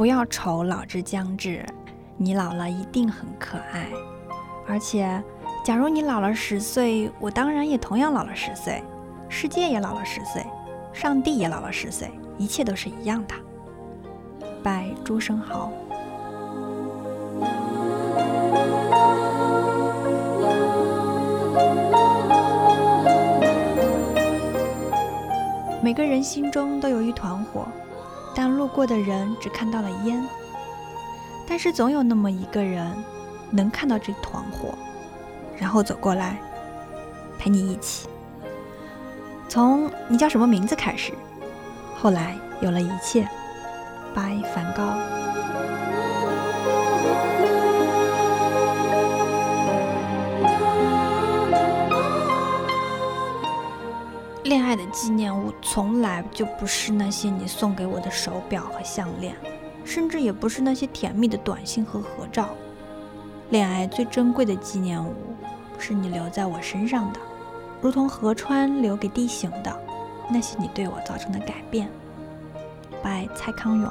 [0.00, 1.62] 不要愁老之将至，
[2.16, 3.86] 你老了一定很可爱。
[4.66, 5.22] 而且，
[5.62, 8.82] 假如你老了十岁，我当然也同样老了十岁，
[9.28, 10.42] 世界也老了十岁，
[10.90, 13.34] 上帝也老了十岁，一切都是一样的。
[14.62, 15.70] 拜朱生豪。
[25.82, 27.68] 每个人心中都有一团火，
[28.34, 30.26] 但路过的人只看到了烟。
[31.46, 32.92] 但是总有那么一个人，
[33.50, 34.74] 能看到这团火，
[35.58, 36.36] 然后走过来，
[37.38, 38.08] 陪你一起。
[39.48, 41.12] 从你叫什么名字开始，
[41.98, 43.28] 后来有了一切。
[44.14, 44.98] 拜梵高。
[54.44, 59.36] 恋爱的纪念物从来就不是那些你送给我的手表和项链，
[59.84, 62.48] 甚至也不是那些甜蜜的短信和合照。
[63.50, 65.14] 恋爱最珍贵的纪念物，
[65.78, 67.20] 是你留在我身上的，
[67.82, 69.76] 如同河川留给地形的
[70.30, 71.90] 那些你对我造成的改变。
[73.02, 73.90] by 蔡康永。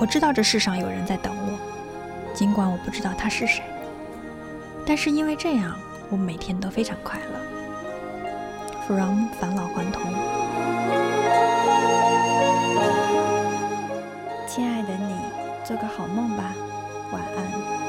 [0.00, 3.62] 我知道这世上有人在等我，尽管我不知道他是谁。
[4.86, 5.78] 但是因为这样，
[6.10, 7.40] 我每天都非常快乐。
[8.86, 10.12] From 返老还童，
[14.46, 15.16] 亲爱的你，
[15.64, 16.54] 做个好梦吧，
[17.10, 17.83] 晚安。